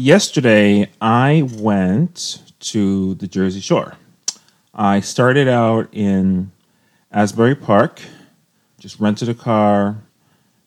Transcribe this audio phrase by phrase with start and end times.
[0.00, 3.94] Yesterday, I went to the Jersey Shore.
[4.72, 6.52] I started out in
[7.10, 8.02] Asbury Park,
[8.78, 9.96] just rented a car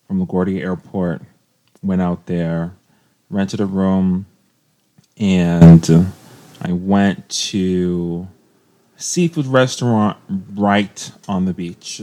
[0.06, 1.22] from LaGuardia Airport,
[1.82, 2.74] went out there,
[3.30, 4.26] rented a room,
[5.16, 6.12] and
[6.62, 8.28] I went to
[8.98, 10.18] seafood restaurant
[10.54, 12.02] right on the beach.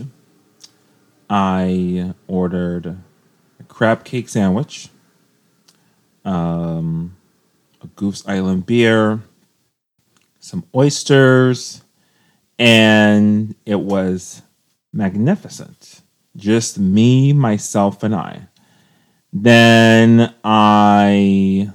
[1.28, 2.86] I ordered
[3.60, 4.88] a crab cake sandwich,
[6.28, 7.16] um,
[7.82, 9.20] a Goose Island beer,
[10.38, 11.82] some oysters,
[12.58, 14.42] and it was
[14.92, 16.02] magnificent.
[16.36, 18.48] Just me, myself, and I.
[19.32, 21.70] Then I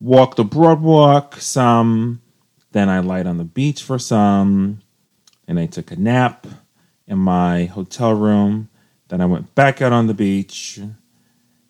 [0.00, 2.20] walked the boardwalk some.
[2.72, 4.80] Then I lied on the beach for some.
[5.46, 6.46] And I took a nap
[7.06, 8.68] in my hotel room.
[9.08, 10.80] Then I went back out on the beach.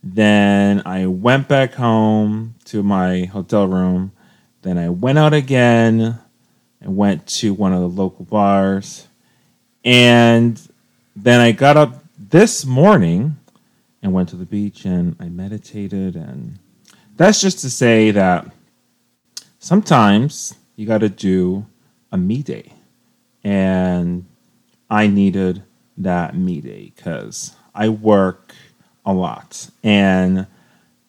[0.02, 4.12] Then I went back home to my hotel room.
[4.62, 6.19] Then I went out again
[6.81, 9.06] and went to one of the local bars.
[9.84, 10.61] And
[11.14, 13.36] then I got up this morning
[14.03, 16.17] and went to the beach and I meditated.
[16.17, 16.58] And
[17.17, 18.53] that's just to say that
[19.61, 21.67] sometimes you got to do
[22.11, 22.73] a me day.
[23.45, 24.27] And
[24.91, 25.62] I needed
[25.98, 28.55] that me day because I work
[29.05, 29.70] a lot.
[29.83, 30.47] And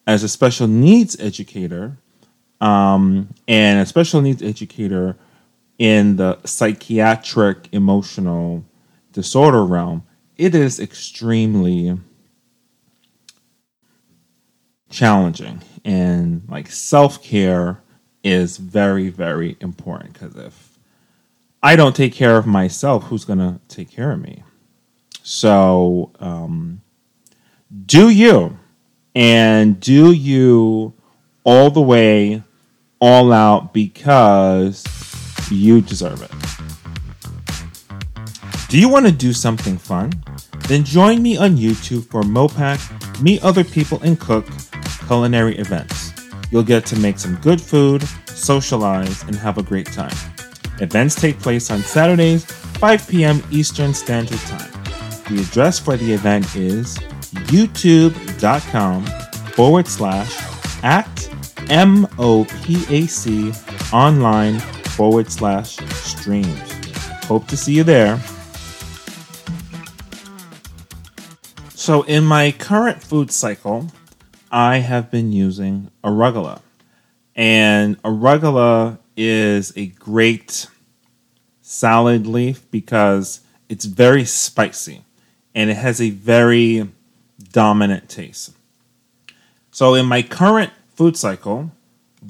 [0.06, 1.98] as a special needs educator,
[2.62, 5.18] um, and a special needs educator
[5.78, 8.64] in the psychiatric emotional
[9.12, 10.04] disorder realm,
[10.38, 11.98] it is extremely
[14.90, 15.62] challenging.
[15.84, 17.82] And like self care
[18.24, 20.80] is very, very important because if
[21.62, 24.44] I don't take care of myself, who's going to take care of me?
[25.24, 26.82] So, um,
[27.86, 28.60] do you
[29.16, 30.94] and do you
[31.44, 32.44] all the way,
[33.00, 34.84] all out because
[35.52, 36.32] you deserve it.
[38.70, 40.12] Do you want to do something fun?
[40.68, 44.46] Then join me on YouTube for Mopac Meet Other People and Cook
[45.08, 46.14] culinary events.
[46.52, 50.16] You'll get to make some good food, socialize, and have a great time.
[50.80, 53.44] Events take place on Saturdays, 5 p.m.
[53.52, 54.72] Eastern Standard Time.
[55.30, 56.98] The address for the event is
[57.52, 59.06] youtube.com
[59.54, 60.36] forward slash
[60.84, 61.30] at
[61.70, 63.54] M-O-P-A-C
[63.92, 66.72] online forward slash streams.
[67.26, 68.20] Hope to see you there.
[71.74, 73.88] So, in my current food cycle,
[74.52, 76.62] I have been using arugula.
[77.36, 80.68] And arugula is a great
[81.62, 85.04] salad leaf because it's very spicy
[85.56, 86.90] and it has a very
[87.52, 88.54] dominant taste.
[89.72, 91.72] So, in my current food cycle,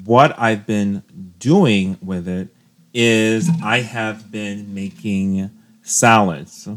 [0.04, 1.02] what I've been
[1.38, 2.48] doing with it
[2.92, 5.50] is I have been making
[5.82, 6.68] salads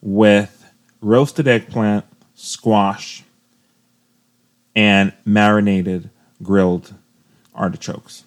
[0.00, 0.64] with
[1.00, 2.04] roasted eggplant,
[2.34, 3.24] squash,
[4.74, 6.10] and marinated
[6.42, 6.94] grilled
[7.54, 8.24] artichokes.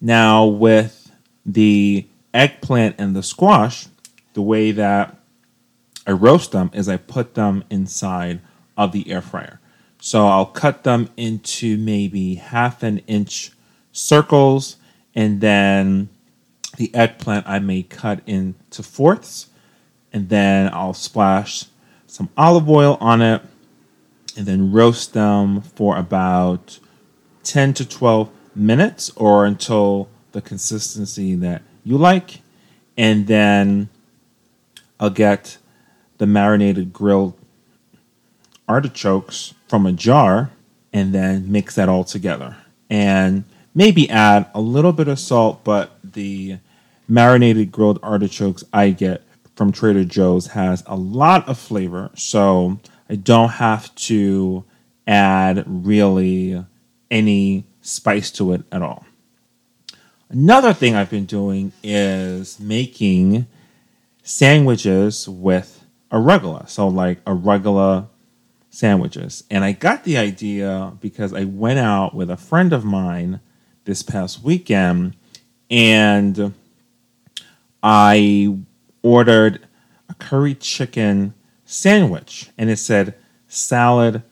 [0.00, 1.10] Now, with
[1.46, 3.86] the eggplant and the squash,
[4.34, 5.16] the way that
[6.06, 8.40] I roast them is I put them inside
[8.76, 9.60] of the air fryer.
[10.00, 13.52] So I'll cut them into maybe half an inch
[13.92, 14.76] circles,
[15.14, 16.08] and then
[16.76, 19.48] the eggplant I may cut into fourths,
[20.12, 21.64] and then I'll splash
[22.06, 23.42] some olive oil on it,
[24.36, 26.78] and then roast them for about
[27.44, 32.40] 10 to 12 minutes or until the consistency that you like.
[32.96, 33.88] And then
[34.98, 35.58] I'll get
[36.18, 37.34] the marinated grilled
[38.68, 40.50] artichokes from a jar
[40.92, 42.56] and then mix that all together.
[42.88, 43.44] And
[43.74, 46.58] maybe add a little bit of salt, but the
[47.08, 49.22] marinated grilled artichokes I get
[49.56, 54.64] from Trader Joe's has a lot of flavor, so I don't have to
[55.06, 56.64] add really
[57.10, 59.04] any spice to it at all.
[60.28, 63.46] Another thing I've been doing is making
[64.22, 66.68] sandwiches with arugula.
[66.68, 68.08] So, like a arugula
[68.74, 69.44] sandwiches.
[69.50, 73.40] And I got the idea because I went out with a friend of mine
[73.84, 75.14] this past weekend
[75.70, 76.54] and
[77.82, 78.58] I
[79.02, 79.66] ordered
[80.08, 81.34] a curry chicken
[81.64, 83.14] sandwich and it said
[83.46, 84.22] salad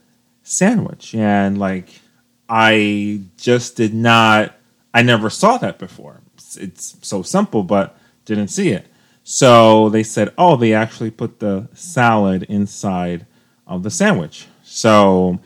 [0.43, 1.15] sandwich.
[1.15, 2.01] And like,
[2.49, 4.57] I just did not,
[4.93, 6.21] I never saw that before.
[6.35, 8.87] It's, it's so simple, but didn't see it.
[9.23, 13.25] So they said, oh, they actually put the salad inside
[13.73, 14.47] of the sandwich.
[14.63, 15.41] So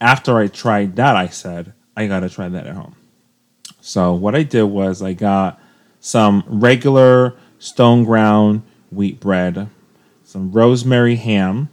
[0.00, 2.96] after I tried that, I said, I got to try that at home.
[3.80, 5.60] So what I did was I got
[6.00, 9.68] some regular stone ground wheat bread,
[10.24, 11.68] some rosemary ham,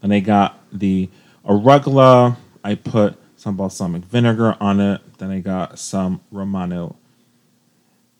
[0.00, 1.08] and I got the
[1.44, 2.36] arugula.
[2.64, 5.00] I put some balsamic vinegar on it.
[5.18, 6.96] Then I got some Romano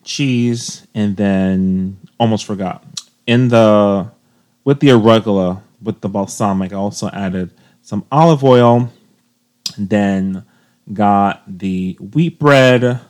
[0.02, 2.84] cheese, and then almost forgot
[3.26, 4.10] in the
[4.64, 6.73] with the arugula with the balsamic.
[6.73, 7.52] I also added
[7.82, 8.93] some olive oil.
[9.79, 10.44] Then
[10.93, 13.00] got the wheat bread.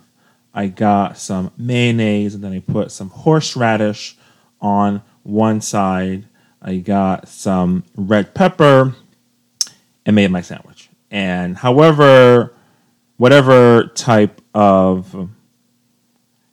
[0.55, 4.17] I got some mayonnaise, and then I put some horseradish
[4.61, 6.29] on one side.
[6.61, 8.95] I got some red pepper
[10.05, 10.91] and made my sandwich.
[11.11, 12.55] And however,
[13.17, 15.31] whatever type of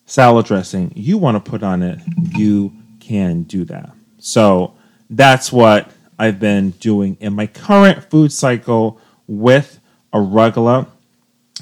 [0.05, 1.99] salad dressing you want to put on it,
[2.35, 3.91] you can do that.
[4.17, 4.75] So
[5.09, 9.79] that's what I've been doing in my current food cycle with
[10.13, 10.87] arugula.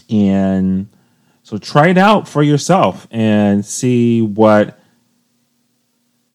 [0.10, 0.90] And
[1.44, 4.80] so try it out for yourself and see what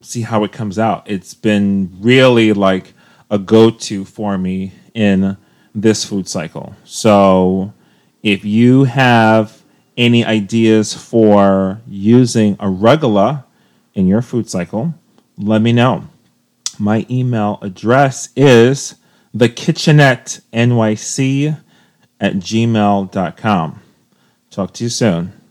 [0.00, 1.08] see how it comes out.
[1.10, 2.94] It's been really like
[3.30, 5.36] a go-to for me in
[5.74, 6.74] this food cycle.
[6.84, 7.72] So
[8.22, 9.62] if you have
[9.96, 13.44] any ideas for using arugula
[13.94, 14.94] in your food cycle,
[15.38, 16.04] let me know.
[16.82, 18.96] My email address is
[19.37, 21.61] thekitchenettenyc
[22.20, 23.81] at gmail.com.
[24.50, 25.41] Talk to you soon.